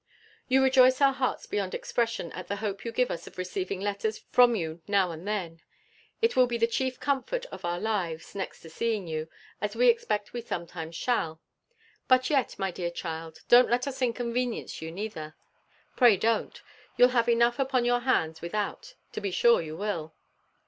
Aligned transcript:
You 0.47 0.63
rejoice 0.63 0.99
our 0.99 1.13
hearts 1.13 1.45
beyond 1.45 1.75
expression 1.75 2.31
at 2.31 2.47
the 2.47 2.55
hope 2.55 2.83
you 2.83 2.91
give 2.91 3.11
us 3.11 3.27
of 3.27 3.37
receiving 3.37 3.79
letters 3.79 4.17
from 4.31 4.55
you 4.55 4.81
now 4.87 5.11
and 5.11 5.27
then: 5.27 5.61
it 6.23 6.35
will 6.35 6.47
be 6.47 6.57
the 6.57 6.65
chief 6.65 6.99
comfort 6.99 7.45
of 7.51 7.63
our 7.63 7.79
lives, 7.79 8.33
next 8.33 8.61
to 8.61 8.69
seeing 8.71 9.05
you, 9.05 9.29
as 9.61 9.75
we 9.75 9.89
expect 9.89 10.33
we 10.33 10.41
sometimes 10.41 10.95
shall. 10.95 11.39
But 12.07 12.31
yet, 12.31 12.57
my 12.57 12.71
dear 12.71 12.89
child, 12.89 13.41
don't 13.47 13.69
let 13.69 13.85
us 13.85 14.01
inconvenience 14.01 14.81
you 14.81 14.91
neither. 14.91 15.35
Pray 15.95 16.17
don't; 16.17 16.59
you'll 16.97 17.09
have 17.09 17.29
enough 17.29 17.59
upon 17.59 17.85
your 17.85 17.99
hands 17.99 18.41
without 18.41 18.95
to 19.11 19.21
be 19.21 19.29
sure 19.29 19.61
you 19.61 19.77
will. 19.77 20.15